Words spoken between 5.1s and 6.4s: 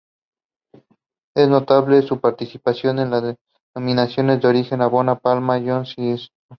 La Palma e Ycoden-Daute-Isora.